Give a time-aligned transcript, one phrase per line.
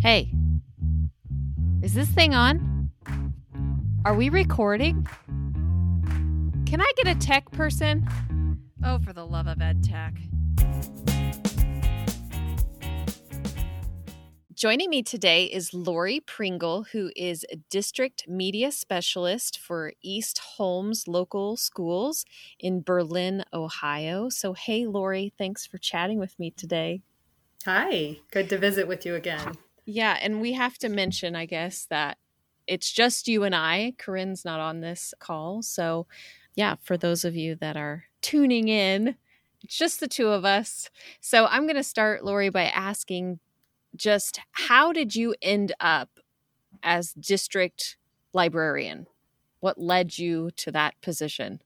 [0.00, 0.32] Hey,
[1.82, 2.88] is this thing on?
[4.04, 5.08] Are we recording?
[6.66, 8.08] Can I get a tech person?
[8.84, 10.14] Oh, for the love of ed tech.
[14.54, 21.08] Joining me today is Lori Pringle, who is a district media specialist for East Holmes
[21.08, 22.24] Local Schools
[22.60, 24.28] in Berlin, Ohio.
[24.28, 27.02] So, hey, Lori, thanks for chatting with me today.
[27.64, 29.58] Hi, good to visit with you again.
[29.90, 32.18] Yeah, and we have to mention, I guess, that
[32.66, 33.94] it's just you and I.
[33.96, 35.62] Corinne's not on this call.
[35.62, 36.06] So,
[36.54, 39.16] yeah, for those of you that are tuning in,
[39.62, 40.90] it's just the two of us.
[41.22, 43.38] So, I'm going to start, Lori, by asking
[43.96, 46.20] just how did you end up
[46.82, 47.96] as district
[48.34, 49.06] librarian?
[49.60, 51.62] What led you to that position?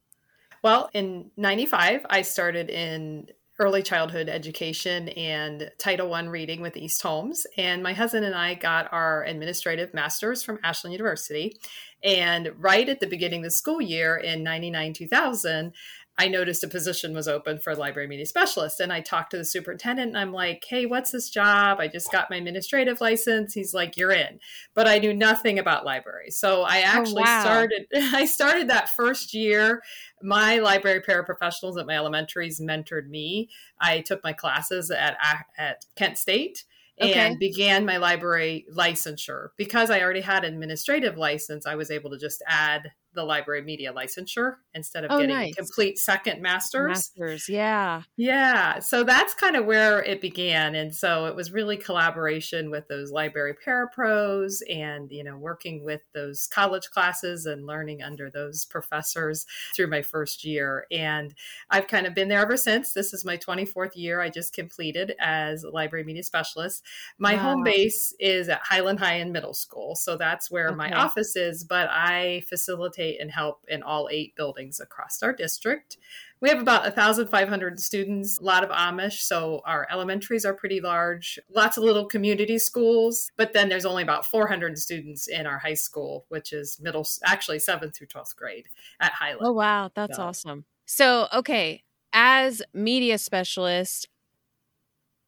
[0.63, 3.31] Well, in 95, I started in
[3.63, 7.47] early childhood education and Title I reading with East Holmes.
[7.57, 11.57] And my husband and I got our administrative masters from Ashland University.
[12.03, 15.73] And right at the beginning of the school year in 99 2000,
[16.19, 18.81] I noticed a position was open for a library media specialist.
[18.81, 21.81] And I talked to the superintendent and I'm like, hey, what's this job?
[21.81, 23.55] I just got my administrative license.
[23.55, 24.39] He's like, you're in.
[24.75, 26.39] But I knew nothing about libraries.
[26.39, 27.41] So I oh, actually oh, wow.
[27.43, 29.83] started, I started that first year.
[30.23, 33.49] My library paraprofessionals at my elementaries mentored me.
[33.81, 35.17] I took my classes at,
[35.57, 36.65] at Kent State
[37.01, 37.15] okay.
[37.15, 39.49] and began my library licensure.
[39.57, 43.93] Because I already had administrative license, I was able to just add the library media
[43.93, 45.53] licensure instead of oh, getting nice.
[45.53, 46.89] a complete second master's.
[46.89, 48.03] Masters, yeah.
[48.17, 48.79] Yeah.
[48.79, 50.75] So that's kind of where it began.
[50.75, 56.01] And so it was really collaboration with those library parapros and, you know, working with
[56.15, 59.45] those college classes and learning under those professors
[59.77, 60.87] through my first year.
[60.91, 61.35] And
[61.71, 62.93] I've kind of been there ever since.
[62.93, 66.83] This is my 24th year I just completed as a library media specialist.
[67.19, 67.43] My wow.
[67.43, 69.95] home base is at Highland High and Middle School.
[69.97, 70.77] So that's where okay.
[70.77, 75.33] my office is, but I facilitate facilitate and help in all eight buildings across our
[75.33, 75.97] district.
[76.41, 81.39] We have about 1,500 students, a lot of Amish, so our elementaries are pretty large,
[81.55, 85.75] lots of little community schools, but then there's only about 400 students in our high
[85.75, 88.67] school, which is middle, actually 7th through 12th grade
[89.01, 89.47] at Highland.
[89.47, 89.91] Oh, wow.
[89.95, 90.23] That's so.
[90.25, 90.65] awesome.
[90.85, 94.09] So, okay, as media specialist,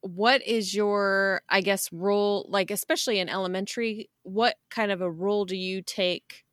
[0.01, 5.45] what is your i guess role like especially in elementary what kind of a role
[5.45, 6.44] do you take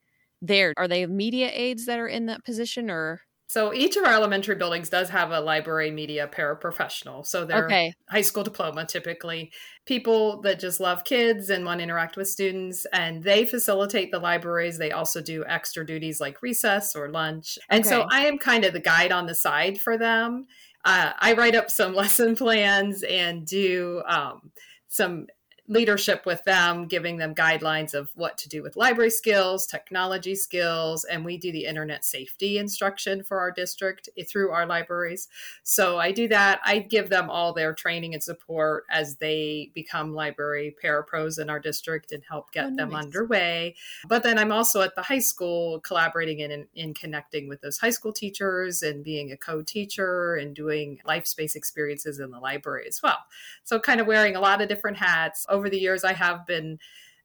[0.42, 0.74] there?
[0.76, 3.20] Are they media aides that are in that position or?
[3.48, 7.26] So each of our elementary buildings does have a library media paraprofessional.
[7.26, 7.92] So they're okay.
[8.08, 9.52] high school diploma typically.
[9.84, 14.18] People that just love kids and want to interact with students and they facilitate the
[14.18, 14.78] libraries.
[14.78, 17.58] They also do extra duties like recess or lunch.
[17.68, 17.90] And okay.
[17.90, 20.46] so I am kind of the guide on the side for them.
[20.82, 24.50] Uh, I write up some lesson plans and do um,
[24.88, 25.26] some
[25.72, 31.04] leadership with them, giving them guidelines of what to do with library skills, technology skills,
[31.04, 35.28] and we do the internet safety instruction for our district eh, through our libraries.
[35.62, 36.60] So I do that.
[36.62, 41.58] I give them all their training and support as they become library parapros in our
[41.58, 43.74] district and help get oh, them underway.
[44.06, 47.90] But then I'm also at the high school collaborating in, in connecting with those high
[47.90, 53.02] school teachers and being a co-teacher and doing life space experiences in the library as
[53.02, 53.18] well.
[53.64, 56.78] So kind of wearing a lot of different hats over the years, I have been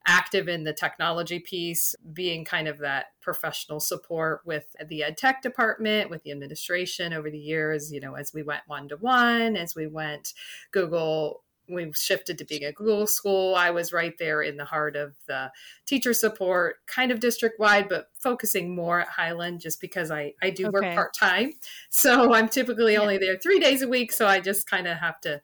[0.09, 5.41] active in the technology piece, being kind of that professional support with the ed tech
[5.41, 9.57] department, with the administration over the years, you know, as we went one to one,
[9.57, 10.33] as we went
[10.71, 11.43] Google.
[11.69, 13.53] We shifted to being a Google school.
[13.53, 15.51] I was right there in the heart of the
[15.85, 20.49] teacher support, kind of district wide, but focusing more at Highland just because I, I
[20.49, 20.71] do okay.
[20.71, 21.51] work part time.
[21.89, 22.99] So I'm typically yeah.
[22.99, 24.13] only there three days a week.
[24.13, 25.41] So I just kind of have to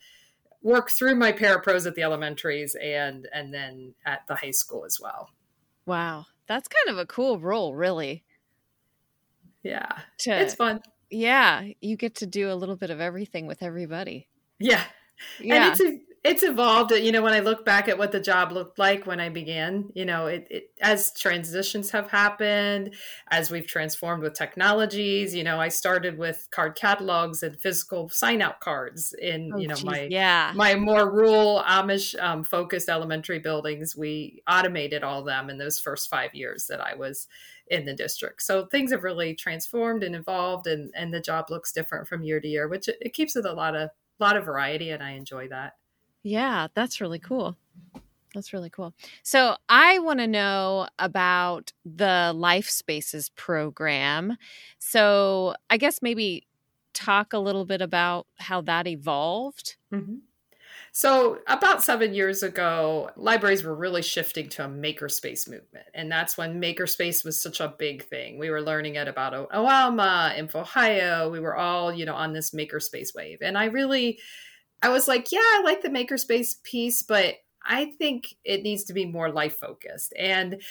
[0.63, 4.99] work through my parapros at the elementaries and and then at the high school as
[4.99, 5.29] well.
[5.85, 8.23] Wow, that's kind of a cool role, really.
[9.61, 10.81] Yeah, to, it's fun.
[11.09, 14.27] Yeah, you get to do a little bit of everything with everybody.
[14.59, 14.83] Yeah,
[15.39, 15.55] yeah.
[15.55, 18.51] And it's a, it's evolved you know when i look back at what the job
[18.51, 22.93] looked like when i began you know it, it, as transitions have happened
[23.29, 28.41] as we've transformed with technologies you know i started with card catalogs and physical sign
[28.41, 30.51] out cards in oh, you know geez, my yeah.
[30.55, 33.95] my more rural amish um, focused elementary buildings.
[33.95, 37.27] We automated all them in those first five years that i was
[37.67, 38.41] in the district.
[38.41, 42.39] So things have really transformed and evolved and and the job looks different from year
[42.39, 43.89] to year which it, it keeps it a lot of
[44.19, 45.73] lot of variety and i enjoy that
[46.23, 47.57] yeah, that's really cool.
[48.33, 48.93] That's really cool.
[49.21, 54.37] So, I want to know about the Life Spaces program.
[54.79, 56.47] So, I guess maybe
[56.93, 59.75] talk a little bit about how that evolved.
[59.93, 60.15] Mm-hmm.
[60.95, 65.87] So, about seven years ago, libraries were really shifting to a makerspace movement.
[65.93, 68.37] And that's when makerspace was such a big thing.
[68.37, 71.31] We were learning it about OELMA, InfoHio.
[71.31, 73.39] We were all, you know, on this makerspace wave.
[73.41, 74.19] And I really,
[74.83, 77.35] I was like, yeah, I like the makerspace piece, but
[77.65, 80.13] I think it needs to be more life focused.
[80.19, 80.61] And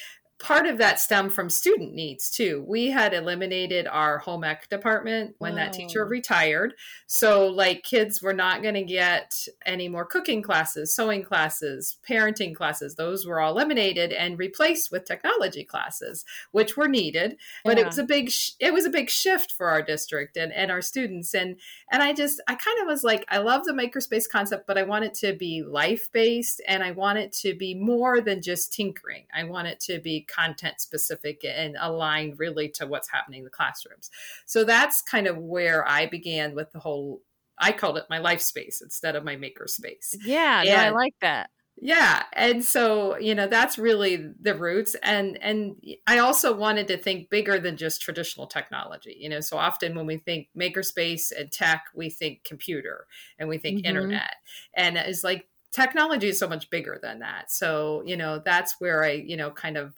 [0.42, 2.64] part of that stemmed from student needs too.
[2.66, 5.58] We had eliminated our home ec department when wow.
[5.58, 6.08] that teacher oh.
[6.08, 6.74] retired.
[7.06, 12.56] So, like, kids were not going to get any more cooking classes, sewing classes, parenting
[12.56, 12.96] classes.
[12.96, 17.36] Those were all eliminated and replaced with technology classes, which were needed.
[17.64, 17.84] But yeah.
[17.84, 20.70] it was a big, sh- it was a big shift for our district and, and
[20.70, 21.34] our students.
[21.34, 21.56] And
[21.92, 24.82] and I just, I kind of was like, I love the makerspace concept, but I
[24.82, 28.72] want it to be life based and I want it to be more than just
[28.72, 29.24] tinkering.
[29.34, 33.50] I want it to be content specific and aligned really to what's happening in the
[33.50, 34.10] classrooms.
[34.46, 37.20] So that's kind of where I began with the whole
[37.58, 40.16] I called it my life space instead of my maker space.
[40.24, 41.50] Yeah, no, I like that.
[41.80, 45.76] Yeah, and so you know that's really the roots, and and
[46.06, 49.16] I also wanted to think bigger than just traditional technology.
[49.18, 53.06] You know, so often when we think makerspace and tech, we think computer
[53.38, 53.86] and we think mm-hmm.
[53.86, 54.34] internet,
[54.74, 57.50] and it's like technology is so much bigger than that.
[57.50, 59.94] So you know that's where I you know kind of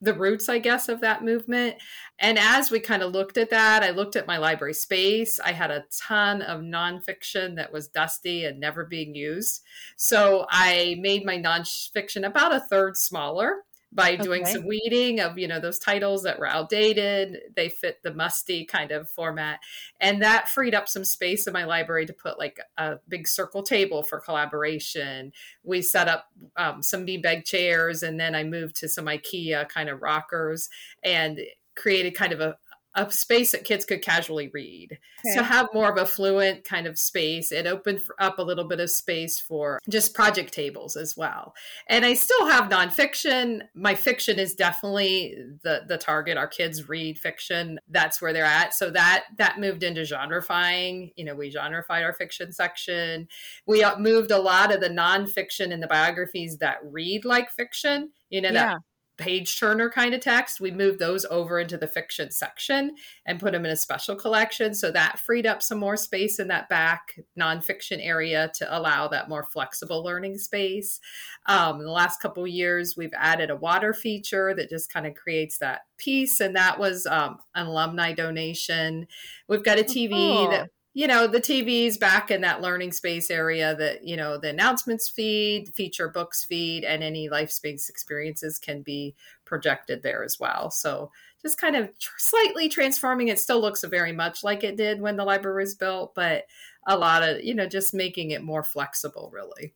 [0.00, 1.76] the roots, I guess, of that movement.
[2.18, 5.40] And as we kind of looked at that, I looked at my library space.
[5.40, 9.62] I had a ton of nonfiction that was dusty and never being used.
[9.96, 14.52] So I made my nonfiction about a third smaller by doing okay.
[14.52, 17.38] some weeding of you know those titles that were outdated.
[17.54, 19.60] They fit the musty kind of format.
[20.00, 23.62] And that freed up some space in my library to put like a big circle
[23.62, 25.32] table for collaboration.
[25.62, 29.88] We set up um, some beanbag chairs and then i moved to some ikea kind
[29.88, 30.68] of rockers
[31.02, 31.40] and
[31.74, 32.56] created kind of a,
[32.96, 34.98] a space that kids could casually read.
[35.24, 35.34] Okay.
[35.34, 37.52] So have more of a fluent kind of space.
[37.52, 41.54] It opened up a little bit of space for just project tables as well.
[41.88, 43.62] And I still have nonfiction.
[43.74, 46.38] My fiction is definitely the the target.
[46.38, 47.78] Our kids read fiction.
[47.88, 48.74] That's where they're at.
[48.74, 51.12] So that that moved into genrefying.
[51.16, 53.28] You know, we genrefied our fiction section.
[53.66, 58.10] We uh, moved a lot of the nonfiction and the biographies that read like fiction.
[58.30, 58.76] You know, yeah.
[59.16, 63.52] Page turner kind of text, we moved those over into the fiction section and put
[63.52, 64.74] them in a special collection.
[64.74, 69.28] So that freed up some more space in that back nonfiction area to allow that
[69.28, 71.00] more flexible learning space.
[71.46, 75.14] Um, in the last couple years, we've added a water feature that just kind of
[75.14, 79.06] creates that piece, and that was um, an alumni donation.
[79.48, 80.50] We've got a TV oh.
[80.50, 84.48] that you know the tvs back in that learning space area that you know the
[84.48, 89.14] announcements feed feature books feed and any life space experiences can be
[89.44, 90.70] projected there as well.
[90.70, 91.12] So
[91.42, 93.28] just kind of tr- slightly transforming.
[93.28, 96.46] It still looks very much like it did when the library was built but
[96.86, 99.74] a lot of you know just making it more flexible really.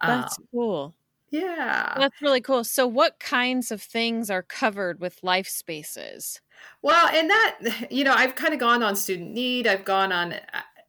[0.00, 0.94] That's um, cool.
[1.32, 1.94] yeah.
[1.98, 2.62] That's really cool.
[2.62, 6.40] So what kinds of things are covered with life spaces?
[6.82, 10.34] Well, and that, you know, I've kind of gone on student need, I've gone on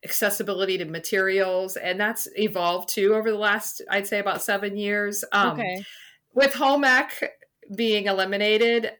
[0.03, 5.23] accessibility to materials, and that's evolved too over the last, I'd say, about seven years.
[5.31, 5.85] Um, okay.
[6.33, 7.31] With home ec
[7.75, 8.91] being eliminated,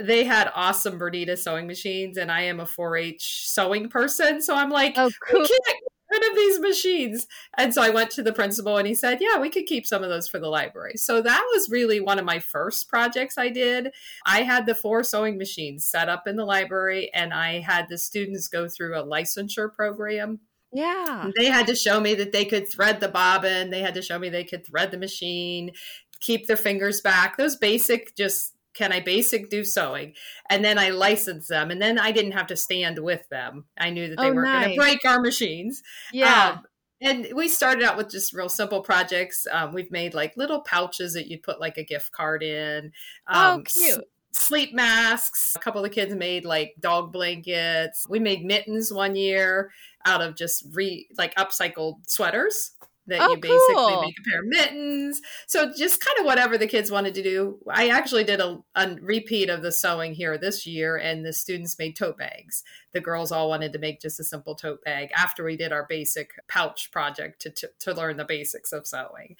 [0.00, 4.70] they had awesome Bernina sewing machines, and I am a 4-H sewing person, so I'm
[4.70, 5.40] like, oh, cool.
[5.40, 5.74] we can't get
[6.10, 7.26] rid of these machines.
[7.56, 10.02] And so I went to the principal and he said, Yeah, we could keep some
[10.02, 10.96] of those for the library.
[10.96, 13.92] So that was really one of my first projects I did.
[14.26, 17.98] I had the four sewing machines set up in the library and I had the
[17.98, 20.40] students go through a licensure program.
[20.72, 21.30] Yeah.
[21.36, 24.18] They had to show me that they could thread the bobbin, they had to show
[24.18, 25.72] me they could thread the machine,
[26.20, 30.14] keep their fingers back, those basic just can I basic do sewing?
[30.48, 31.70] And then I licensed them.
[31.70, 33.64] And then I didn't have to stand with them.
[33.78, 34.64] I knew that they oh, weren't nice.
[34.66, 35.82] going to break our machines.
[36.12, 36.56] Yeah.
[36.56, 36.64] Um,
[37.02, 39.46] and we started out with just real simple projects.
[39.50, 42.92] Um, we've made like little pouches that you'd put like a gift card in.
[43.28, 44.04] Oh, um, oh, cute.
[44.32, 45.54] Sleep masks.
[45.56, 48.06] A couple of kids made like dog blankets.
[48.08, 49.72] We made mittens one year
[50.06, 52.72] out of just re like upcycled sweaters
[53.10, 54.02] that oh, you basically cool.
[54.02, 55.20] make a pair of mittens.
[55.46, 57.58] So just kind of whatever the kids wanted to do.
[57.68, 61.78] I actually did a, a, repeat of the sewing here this year, and the students
[61.78, 62.62] made tote bags.
[62.92, 65.86] The girls all wanted to make just a simple tote bag after we did our
[65.88, 69.36] basic pouch project to, to, to learn the basics of sewing.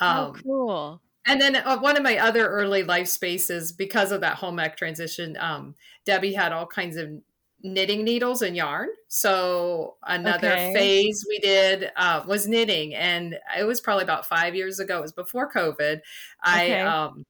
[0.00, 1.02] Oh, um, oh, cool.
[1.26, 4.76] And then uh, one of my other early life spaces, because of that home ec
[4.76, 7.10] transition, um, Debbie had all kinds of
[7.62, 8.88] knitting needles and yarn.
[9.08, 10.72] So another okay.
[10.72, 14.98] phase we did uh, was knitting, and it was probably about five years ago.
[14.98, 16.00] It was before COVID.
[16.44, 17.24] I um,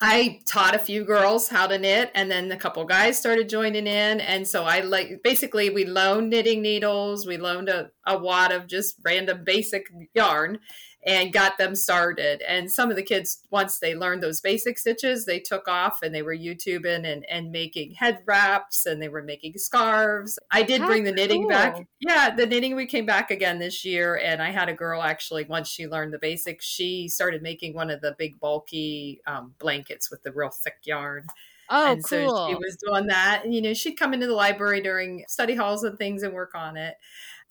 [0.00, 3.86] I taught a few girls how to knit, and then a couple guys started joining
[3.86, 4.20] in.
[4.20, 8.66] And so I like basically we loaned knitting needles, we loaned a, a wad of
[8.66, 10.58] just random basic yarn,
[11.06, 12.42] and got them started.
[12.42, 16.12] And some of the kids, once they learned those basic stitches, they took off and
[16.12, 20.36] they were YouTubing and, and making head wraps and they were making scarves.
[20.50, 21.50] I did How bring the knitting cool.
[21.50, 21.86] back.
[22.00, 24.16] Yeah, the knitting we came back again this year.
[24.16, 27.88] And I had a girl actually, once she learned the basics, she started making one
[27.88, 31.26] of the big bulky um, blankets with the real thick yarn.
[31.70, 32.36] Oh, and cool.
[32.36, 33.42] so she was doing that.
[33.44, 36.56] And, you know, she'd come into the library during study halls and things and work
[36.56, 36.96] on it.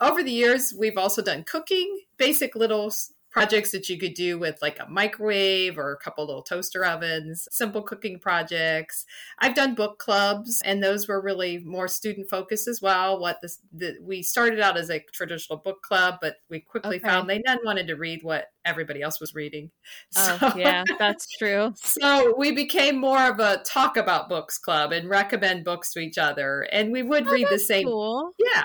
[0.02, 2.92] Over the years, we've also done cooking, basic little
[3.36, 7.50] projects that you could do with like a microwave or a couple little toaster ovens,
[7.52, 9.06] simple cooking projects.
[9.40, 13.20] I've done book clubs, and those were really more student focused as well.
[13.20, 17.06] What this the, we started out as a traditional book club, but we quickly okay.
[17.06, 19.70] found they then wanted to read what everybody else was reading.
[20.18, 21.74] Oh, so, oh, yeah, that's true.
[21.84, 26.18] So we became more of a talk about books club and recommend books to each
[26.18, 27.88] other, and we would oh, read the same.
[27.88, 28.32] Cool.
[28.40, 28.64] Yeah,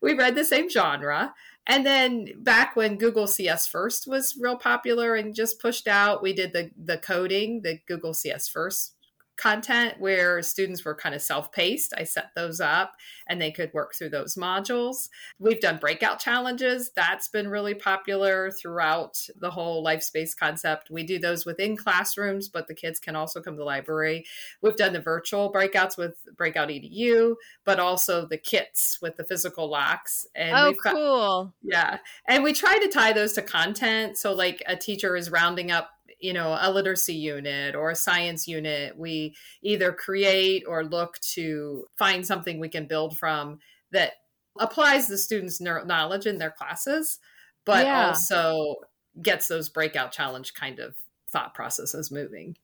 [0.00, 1.34] we read the same genre.
[1.66, 6.32] And then back when Google CS First was real popular and just pushed out, we
[6.32, 8.96] did the the coding, the Google CS First
[9.42, 11.92] content where students were kind of self-paced.
[11.96, 12.94] I set those up
[13.26, 15.08] and they could work through those modules.
[15.40, 16.92] We've done breakout challenges.
[16.94, 20.90] That's been really popular throughout the whole life space concept.
[20.90, 24.24] We do those within classrooms, but the kids can also come to the library.
[24.60, 27.34] We've done the virtual breakouts with Breakout EDU,
[27.64, 30.24] but also the kits with the physical locks.
[30.36, 31.54] And oh, cool.
[31.62, 31.98] yeah.
[32.28, 34.18] And we try to tie those to content.
[34.18, 35.90] So like a teacher is rounding up
[36.22, 41.84] you know a literacy unit or a science unit we either create or look to
[41.98, 43.58] find something we can build from
[43.90, 44.12] that
[44.58, 47.18] applies the students knowledge in their classes
[47.64, 48.08] but yeah.
[48.08, 48.76] also
[49.20, 50.94] gets those breakout challenge kind of
[51.28, 52.56] thought processes moving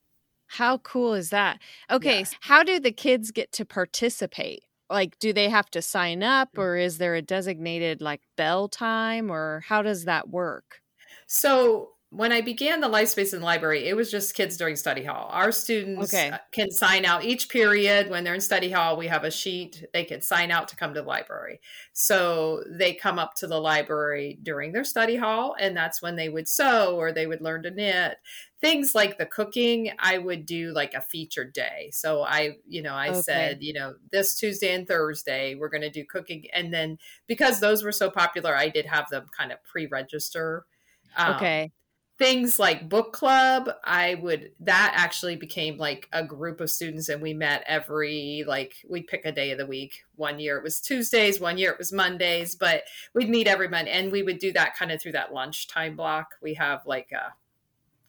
[0.47, 1.59] how cool is that
[1.91, 2.27] okay yeah.
[2.41, 6.63] how do the kids get to participate like do they have to sign up mm.
[6.63, 10.81] or is there a designated like bell time or how does that work
[11.27, 14.77] so when I began the life space in the library, it was just kids during
[14.77, 15.29] study hall.
[15.31, 16.33] Our students okay.
[16.53, 18.97] can sign out each period when they're in study hall.
[18.97, 21.61] We have a sheet they can sign out to come to the library.
[21.93, 26.31] So they come up to the library during their study hall, and that's when they
[26.31, 28.17] would sew or they would learn to knit.
[28.59, 31.91] Things like the cooking, I would do like a featured day.
[31.93, 33.21] So I, you know, I okay.
[33.21, 36.47] said, you know, this Tuesday and Thursday, we're going to do cooking.
[36.55, 36.97] And then
[37.27, 40.65] because those were so popular, I did have them kind of pre register.
[41.17, 41.71] Um, okay
[42.19, 47.23] things like book club i would that actually became like a group of students and
[47.23, 50.05] we met every like we'd pick a day of the week.
[50.17, 52.83] One year it was tuesdays one year it was mondays but
[53.15, 56.35] we'd meet every monday and we would do that kind of through that lunchtime block.
[56.43, 57.35] We have like a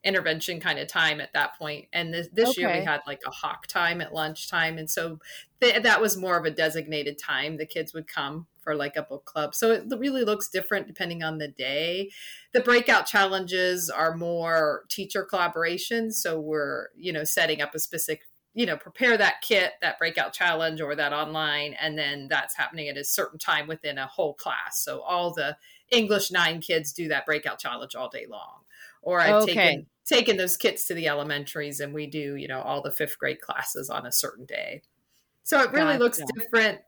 [0.03, 1.87] intervention kind of time at that point.
[1.91, 2.61] And this, this okay.
[2.61, 4.77] year we had like a hawk time at lunchtime.
[4.77, 5.19] And so
[5.61, 9.03] th- that was more of a designated time the kids would come for like a
[9.03, 9.55] book club.
[9.55, 12.11] So it really looks different depending on the day.
[12.53, 16.11] The breakout challenges are more teacher collaboration.
[16.11, 18.21] So we're you know setting up a specific
[18.53, 22.87] you know prepare that kit that breakout challenge or that online and then that's happening
[22.87, 24.83] at a certain time within a whole class.
[24.83, 25.57] So all the
[25.91, 28.61] english 9 kids do that breakout challenge all day long
[29.09, 29.53] or I've okay.
[29.53, 33.17] taken taken those kits to the elementaries and we do, you know, all the fifth
[33.19, 34.81] grade classes on a certain day.
[35.43, 36.03] So it really gotcha.
[36.03, 36.79] looks different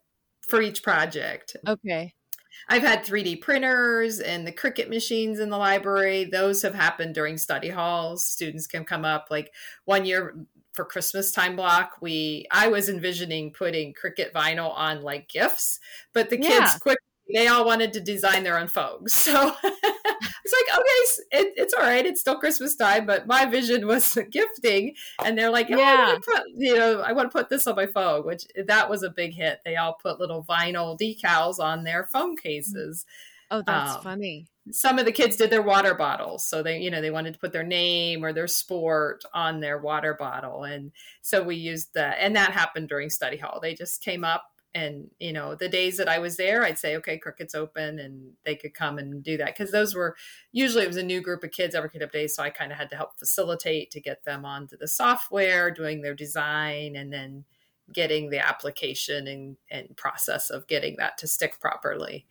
[0.48, 1.56] for each project.
[1.68, 2.14] Okay.
[2.70, 6.26] I've had 3D printers and the Cricut machines in the library.
[6.26, 8.26] Those have happened during study halls.
[8.26, 9.52] Students can come up like
[9.86, 10.36] one year
[10.74, 15.80] for Christmas time block, we I was envisioning putting Cricut vinyl on like gifts,
[16.14, 16.78] but the kids yeah.
[16.82, 17.00] quick
[17.34, 19.28] they all wanted to design their own folks.
[19.32, 22.06] So it's like, okay, it, it's all right.
[22.06, 24.96] It's still Christmas time, but my vision was gifting.
[25.24, 27.86] And they're like, oh, yeah, put, you know, I want to put this on my
[27.86, 29.60] phone, which that was a big hit.
[29.64, 33.06] They all put little vinyl decals on their phone cases.
[33.52, 34.48] Oh, that's um, funny.
[34.72, 36.44] Some of the kids did their water bottles.
[36.46, 39.78] So they, you know, they wanted to put their name or their sport on their
[39.78, 40.64] water bottle.
[40.64, 43.60] And so we used the, And that happened during study hall.
[43.62, 46.96] They just came up and you know the days that i was there i'd say
[46.96, 50.16] okay Cricut's open and they could come and do that because those were
[50.52, 52.72] usually it was a new group of kids every kid up day so i kind
[52.72, 57.12] of had to help facilitate to get them onto the software doing their design and
[57.12, 57.44] then
[57.92, 62.26] getting the application and, and process of getting that to stick properly.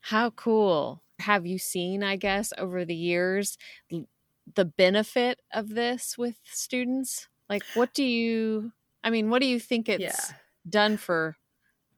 [0.00, 1.02] How cool.
[1.20, 3.56] Have you seen i guess over the years
[3.88, 7.28] the benefit of this with students?
[7.48, 8.72] Like what do you
[9.04, 10.36] i mean what do you think it's yeah.
[10.68, 11.36] done for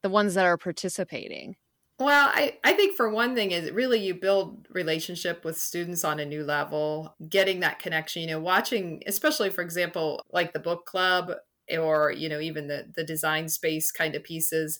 [0.02, 1.56] the ones that are participating?
[1.98, 6.20] Well, I, I think for one thing is really you build relationship with students on
[6.20, 10.84] a new level, getting that connection, you know, watching, especially for example, like the book
[10.84, 11.32] club
[11.74, 14.78] or, you know, even the the design space kind of pieces,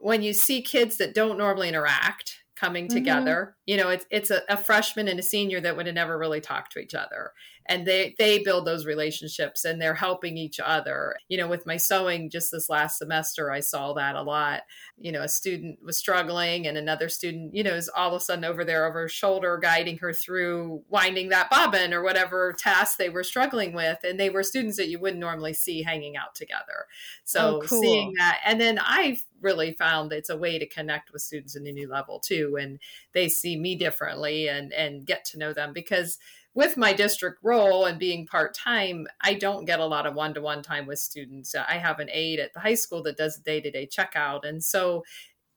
[0.00, 2.96] when you see kids that don't normally interact coming mm-hmm.
[2.96, 6.18] together, you know, it's it's a, a freshman and a senior that would have never
[6.18, 7.32] really talked to each other
[7.68, 11.16] and they they build those relationships and they're helping each other.
[11.28, 14.62] You know with my sewing just this last semester i saw that a lot.
[14.98, 18.20] You know a student was struggling and another student you know is all of a
[18.20, 22.98] sudden over there over her shoulder guiding her through winding that bobbin or whatever task
[22.98, 23.98] they were struggling with.
[24.02, 26.86] And they were students that you wouldn't normally see hanging out together.
[27.24, 27.80] So oh, cool.
[27.80, 31.66] seeing that and then i really found it's a way to connect with students in
[31.66, 32.78] a new level too and
[33.12, 36.18] they see me differently and and get to know them because
[36.58, 40.34] with my district role and being part time, I don't get a lot of one
[40.34, 41.54] to one time with students.
[41.54, 44.40] I have an aide at the high school that does day to day checkout.
[44.42, 45.04] And so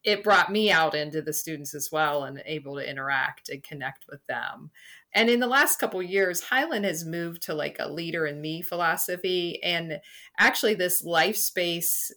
[0.03, 4.05] it brought me out into the students as well and able to interact and connect
[4.09, 4.69] with them.
[5.13, 8.61] And in the last couple years, Highland has moved to like a leader in me
[8.61, 9.61] philosophy.
[9.63, 9.99] And
[10.39, 12.11] actually, this life space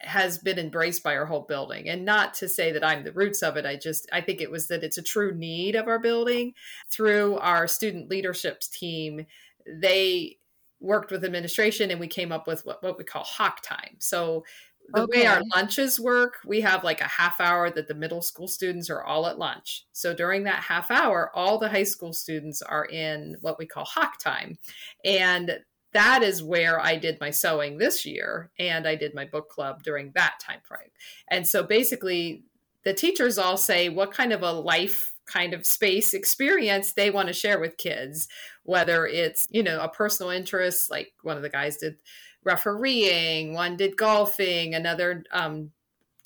[0.00, 1.88] has been embraced by our whole building.
[1.88, 4.50] And not to say that i'm the roots of it i just i think it
[4.50, 6.52] was that it's a true need of our building.
[6.90, 9.26] Through our student leadership team
[9.66, 10.38] they
[10.80, 13.96] worked with administration and we came up with what, what we call hawk time.
[13.98, 14.44] So
[14.92, 15.20] the okay.
[15.20, 18.90] way our lunches work we have like a half hour that the middle school students
[18.90, 19.86] are all at lunch.
[19.92, 23.84] So during that half hour all the high school students are in what we call
[23.84, 24.58] hawk time.
[25.04, 25.58] And
[25.96, 29.82] that is where I did my sewing this year and I did my book club
[29.82, 30.90] during that time frame.
[31.30, 32.44] And so basically
[32.84, 37.28] the teachers all say what kind of a life kind of space experience they want
[37.28, 38.28] to share with kids
[38.62, 41.96] whether it's you know a personal interest like one of the guys did
[42.44, 45.72] refereeing one did golfing another um,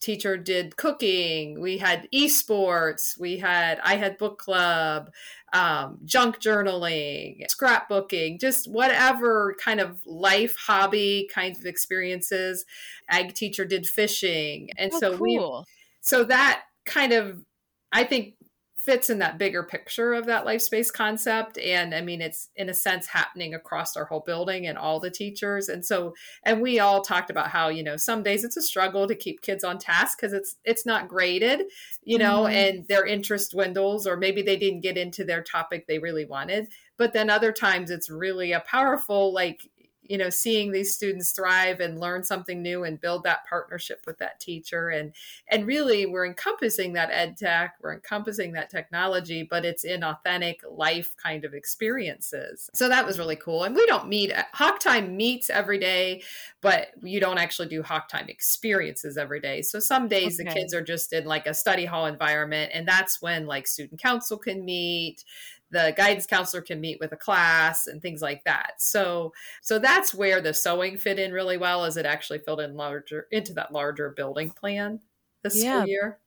[0.01, 5.11] teacher did cooking we had esports we had i had book club
[5.53, 12.65] um, junk journaling scrapbooking just whatever kind of life hobby kinds of experiences
[13.09, 15.21] ag teacher did fishing and oh, so cool.
[15.21, 17.45] we so that kind of
[17.93, 18.35] i think
[18.81, 21.59] fits in that bigger picture of that life space concept.
[21.59, 25.11] And i mean it's in a sense happening across our whole building and all the
[25.11, 25.69] teachers.
[25.69, 29.07] And so and we all talked about how you know some days it's a struggle
[29.07, 31.63] to keep kids on task because it's it's not graded
[32.03, 32.55] you know mm-hmm.
[32.55, 36.69] and their interest dwindles or maybe they didn't get into their topic they really wanted.
[36.97, 39.69] But then other times it's really a powerful like
[40.11, 44.19] you know seeing these students thrive and learn something new and build that partnership with
[44.19, 44.89] that teacher.
[44.89, 45.13] And
[45.47, 50.63] and really we're encompassing that ed tech we're encompassing that technology but it's in authentic
[50.69, 52.69] life kind of experiences.
[52.75, 53.63] So that was really cool.
[53.63, 56.23] And we don't meet hawk time meets every day
[56.61, 59.63] but you don't actually do hawk time experiences every day.
[59.63, 60.49] So some days okay.
[60.49, 64.03] the kids are just in like a study hall environment and that's when like student
[64.03, 65.25] council can meet
[65.71, 68.75] the guidance counselor can meet with a class and things like that.
[68.79, 72.77] So so that's where the sewing fit in really well as it actually filled in
[72.77, 75.01] larger into that larger building plan
[75.43, 75.79] this yeah.
[75.79, 76.19] school year.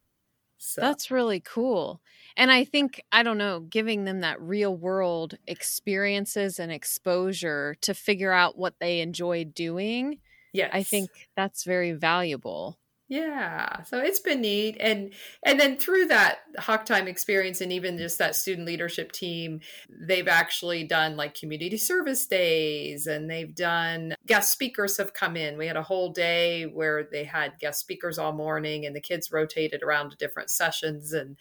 [0.58, 2.01] So that's really cool.
[2.38, 7.93] And I think, I don't know, giving them that real world experiences and exposure to
[7.93, 10.19] figure out what they enjoy doing.
[10.53, 10.69] Yeah.
[10.71, 12.79] I think that's very valuable.
[13.13, 15.13] Yeah, so it's been neat, and
[15.45, 20.28] and then through that Hawk Time experience, and even just that student leadership team, they've
[20.28, 25.60] actually done like community service days, and they've done guest speakers have come in.
[25.60, 29.32] We had a whole day where they had guest speakers all morning, and the kids
[29.32, 31.38] rotated around to different sessions, and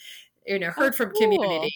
[0.46, 1.20] you know oh, heard oh, from cool.
[1.20, 1.74] community.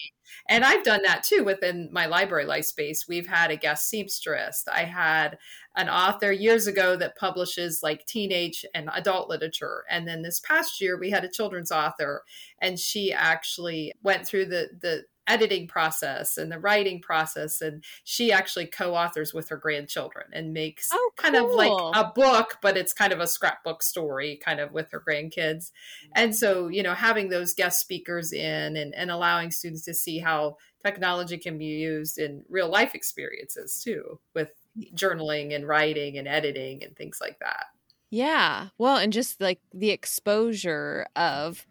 [0.49, 3.05] And i've done that too within my library life space.
[3.07, 4.63] We've had a guest seamstress.
[4.71, 5.37] I had
[5.75, 9.83] an author years ago that publishes like teenage and adult literature.
[9.89, 12.23] And then this past year we had a children's author
[12.61, 18.31] and she actually went through the the editing process and the writing process and she
[18.31, 21.31] actually co-authors with her grandchildren and makes oh, cool.
[21.31, 24.89] kind of like a book but it's kind of a scrapbook story kind of with
[24.91, 25.71] her grandkids.
[26.15, 30.19] And so you know having those guest speakers in and, and allowing students to see
[30.19, 34.51] how technology can be used in real life experiences too with
[34.93, 37.65] journaling and writing and editing and things like that.
[38.09, 38.69] Yeah.
[38.77, 41.65] Well and just like the exposure of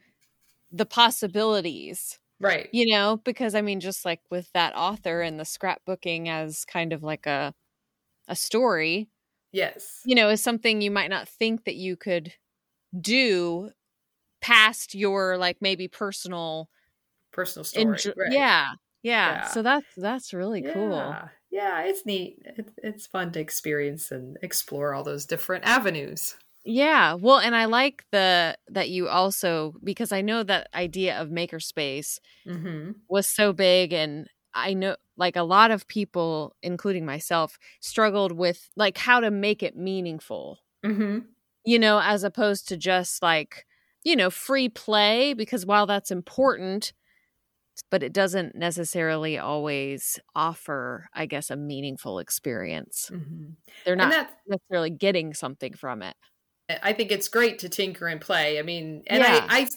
[0.70, 2.68] the possibilities Right.
[2.72, 6.92] You know, because I mean, just like with that author and the scrapbooking as kind
[6.92, 7.55] of like a
[8.29, 9.09] a story.
[9.53, 10.03] Yes.
[10.05, 12.35] You know, is something you might not think that you could
[12.99, 13.70] do
[14.40, 16.68] past your like maybe personal
[17.33, 17.87] personal story.
[17.87, 18.33] Enjo- right.
[18.33, 18.66] yeah,
[19.03, 19.46] yeah, yeah.
[19.49, 20.72] So that's that's really yeah.
[20.72, 21.14] cool.
[21.51, 22.38] Yeah, it's neat.
[22.44, 26.37] It, it's fun to experience and explore all those different avenues.
[26.66, 27.14] Yeah.
[27.14, 32.18] Well, and I like the that you also because I know that idea of makerspace
[32.46, 32.90] mm-hmm.
[33.09, 38.68] was so big and I know like a lot of people including myself struggled with
[38.74, 40.59] like how to make it meaningful.
[40.85, 41.20] Mm-hmm.
[41.64, 43.64] You know, as opposed to just like,
[44.02, 46.92] you know, free play because while that's important,
[47.90, 53.11] but it doesn't necessarily always offer, I guess, a meaningful experience.
[53.12, 53.50] Mm-hmm.
[53.85, 56.16] They're not necessarily getting something from it.
[56.83, 58.59] I think it's great to tinker and play.
[58.59, 59.46] I mean, and yeah.
[59.48, 59.68] I, I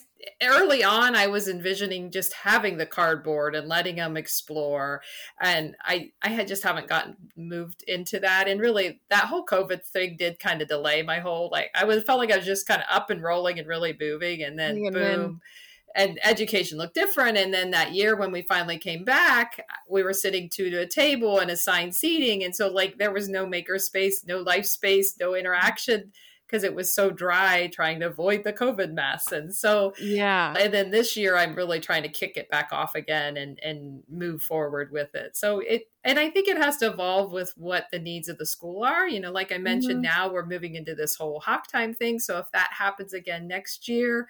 [0.44, 5.02] early on I was envisioning just having the cardboard and letting them explore
[5.42, 9.86] and I I had just haven't gotten moved into that and really that whole covid
[9.86, 12.68] thing did kind of delay my whole like I was felt like I was just
[12.68, 15.40] kind of up and rolling and really moving and then and boom then
[15.96, 17.38] and education looked different.
[17.38, 20.88] And then that year when we finally came back, we were sitting two to a
[20.88, 22.44] table and assigned seating.
[22.44, 26.12] And so like there was no maker space, no life space, no interaction
[26.50, 29.32] because it was so dry trying to avoid the COVID mess.
[29.32, 30.54] And so yeah.
[30.58, 34.04] And then this year I'm really trying to kick it back off again and and
[34.10, 35.38] move forward with it.
[35.38, 38.46] So it and I think it has to evolve with what the needs of the
[38.46, 39.08] school are.
[39.08, 40.18] You know, like I mentioned, mm-hmm.
[40.18, 42.20] now we're moving into this whole hawk time thing.
[42.20, 44.28] So if that happens again next year,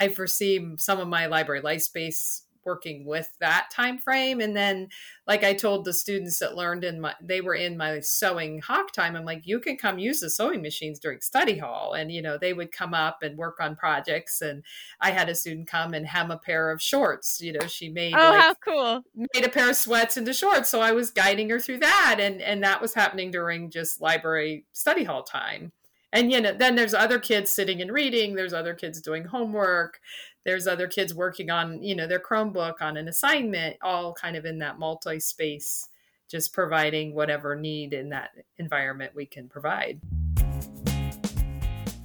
[0.00, 4.40] I foresee some of my library life space working with that time frame.
[4.40, 4.88] And then
[5.26, 8.92] like i told the students that learned in my they were in my sewing hawk
[8.92, 11.94] time i'm like you can come use the sewing machines during study hall.
[11.94, 14.40] And you know they would come up and work on projects.
[14.40, 14.62] And
[15.00, 17.40] i had a student come and hem a pair of shorts.
[17.40, 19.02] You know she made oh like, how cool.
[19.14, 20.70] made a pair of sweats into shorts.
[20.70, 22.16] So i was guiding her through that.
[22.20, 25.72] And and that was happening during just library study hall time.
[26.12, 28.34] And you know then there's other kids sitting and reading.
[28.34, 30.00] There's other kids doing homework
[30.44, 34.44] there's other kids working on you know their chromebook on an assignment all kind of
[34.44, 35.88] in that multi-space
[36.30, 40.00] just providing whatever need in that environment we can provide.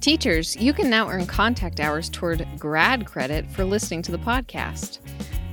[0.00, 4.98] Teachers you can now earn contact hours toward grad credit for listening to the podcast.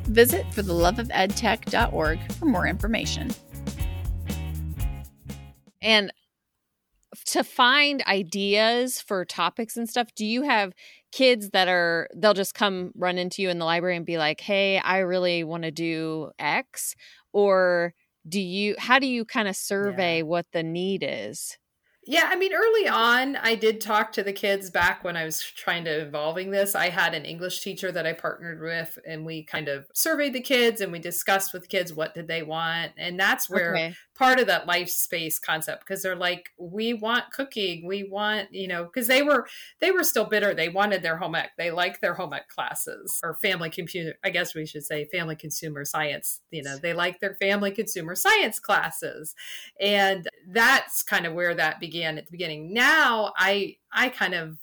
[0.06, 3.30] Visit for the love of edtech.org for more information.
[5.82, 6.14] And
[7.26, 10.74] to find ideas for topics and stuff do you have
[11.12, 14.42] kids that are they'll just come run into you in the library and be like
[14.42, 16.96] hey i really want to do x
[17.34, 17.94] or
[18.28, 20.24] do you how do you kind of survey yeah.
[20.24, 21.58] what the need is
[22.08, 25.42] yeah, I mean, early on, I did talk to the kids back when I was
[25.42, 26.74] trying to evolving this.
[26.74, 30.40] I had an English teacher that I partnered with, and we kind of surveyed the
[30.40, 33.96] kids and we discussed with kids what did they want, and that's where okay.
[34.16, 38.70] part of that life space concept because they're like, we want cooking, we want, you
[38.70, 39.46] know, because they were
[39.82, 40.54] they were still bitter.
[40.54, 44.16] They wanted their home ec, they liked their home ec classes or family computer.
[44.24, 46.40] I guess we should say family consumer science.
[46.52, 49.36] You know, they like their family consumer science classes,
[49.82, 52.74] and that's kind of where that began began at the beginning.
[52.74, 54.58] Now I I kind of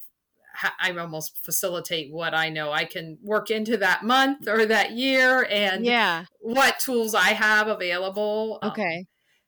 [0.81, 5.47] I almost facilitate what I know I can work into that month or that year
[5.51, 8.59] and yeah what tools I have available.
[8.63, 8.99] Um, okay.
[8.99, 9.07] Um,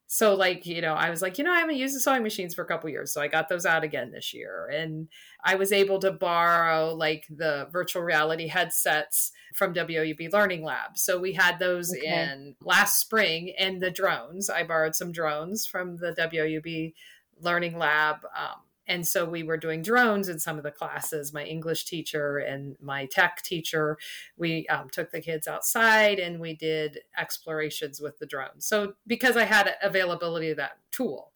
[0.09, 2.55] so like you know i was like you know i haven't used the sewing machines
[2.55, 5.09] for a couple years so i got those out again this year and
[5.45, 10.99] i was able to borrow like the virtual reality headsets from WUB Learning Lab.
[10.99, 12.07] So we had those okay.
[12.07, 14.51] in last spring and the drones.
[14.51, 16.93] I borrowed some drones from the WUB
[17.41, 18.25] learning lab.
[18.37, 21.33] Um, and so we were doing drones in some of the classes.
[21.33, 23.99] My English teacher and my tech teacher,
[24.37, 28.65] we um, took the kids outside and we did explorations with the drones.
[28.67, 31.33] So because I had availability of that tool.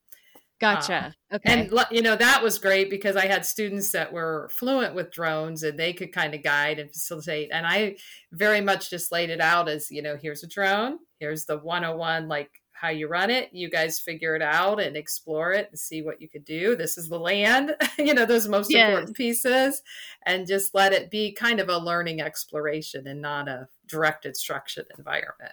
[0.61, 1.15] Gotcha.
[1.31, 1.53] Um, okay.
[1.71, 5.63] And you know that was great because I had students that were fluent with drones
[5.63, 7.49] and they could kind of guide and facilitate.
[7.51, 7.97] And I
[8.31, 12.29] very much just laid it out as you know, here's a drone, here's the 101
[12.29, 13.51] like how you run it.
[13.53, 16.75] You guys figure it out and explore it and see what you could do.
[16.75, 18.88] This is the land, you know, those most yes.
[18.88, 19.83] important pieces,
[20.25, 24.87] and just let it be kind of a learning exploration and not a direct instruction
[24.97, 25.53] environment.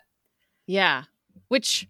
[0.67, 1.03] Yeah,
[1.49, 1.89] which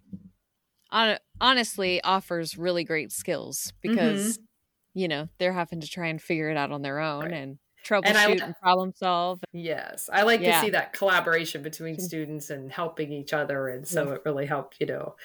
[0.89, 5.00] on, honestly offers really great skills because, mm-hmm.
[5.00, 7.34] you know, they're having to try and figure it out on their own right.
[7.34, 9.39] and troubleshoot and, I, and, problem solve.
[9.54, 10.60] Yes, I like yeah.
[10.60, 14.78] to see that collaboration between students and helping each other, and so it really helped.
[14.80, 15.15] You know,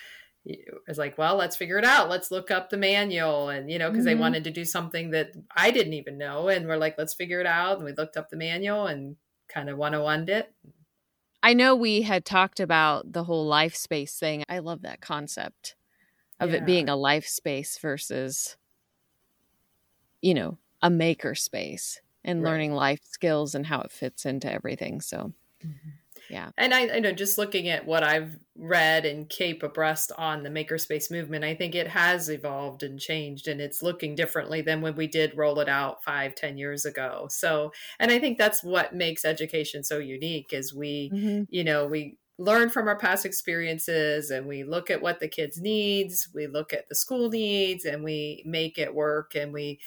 [0.44, 2.08] it's like, well, let's figure it out.
[2.08, 4.16] Let's look up the manual, and you know, because mm-hmm.
[4.16, 7.40] they wanted to do something that I didn't even know, and we're like, let's figure
[7.40, 9.16] it out, and we looked up the manual and
[9.48, 10.52] kind of 101 it.
[11.42, 14.44] I know we had talked about the whole life space thing.
[14.48, 15.74] I love that concept
[16.38, 16.56] of yeah.
[16.56, 18.56] it being a life space versus,
[20.20, 22.50] you know, a maker space and right.
[22.50, 25.00] learning life skills and how it fits into everything.
[25.00, 25.32] So,
[25.64, 25.90] mm-hmm.
[26.30, 30.42] yeah and I, I know just looking at what i've read and keep abreast on
[30.42, 34.80] the makerspace movement i think it has evolved and changed and it's looking differently than
[34.80, 38.62] when we did roll it out five ten years ago so and i think that's
[38.62, 41.42] what makes education so unique is we mm-hmm.
[41.48, 45.60] you know we learn from our past experiences and we look at what the kids
[45.60, 49.78] needs we look at the school needs and we make it work and we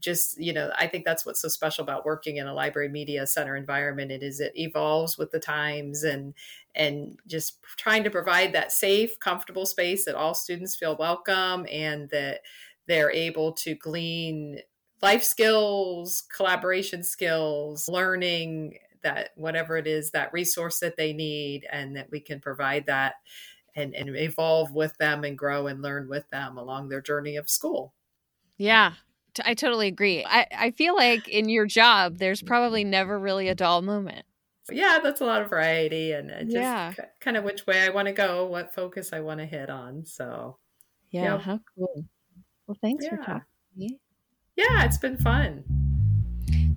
[0.00, 3.26] just you know i think that's what's so special about working in a library media
[3.26, 4.10] center environment.
[4.10, 6.34] It is it evolves with the times and
[6.74, 12.08] and just trying to provide that safe comfortable space that all students feel welcome and
[12.10, 12.40] that
[12.86, 14.60] they're able to glean
[15.02, 21.96] life skills collaboration skills learning that whatever it is that resource that they need and
[21.96, 23.14] that we can provide that
[23.76, 27.48] and, and evolve with them and grow and learn with them along their journey of
[27.48, 27.94] school.
[28.56, 28.94] Yeah
[29.44, 30.24] I totally agree.
[30.24, 34.24] I, I feel like in your job, there's probably never really a dull moment.
[34.70, 36.92] Yeah, that's a lot of variety and uh, just yeah.
[37.20, 40.04] kind of which way I want to go, what focus I want to hit on.
[40.04, 40.58] So,
[41.10, 41.40] yeah, yep.
[41.40, 42.04] how cool.
[42.66, 43.10] Well, thanks yeah.
[43.10, 43.98] for talking to me.
[44.56, 45.64] Yeah, it's been fun.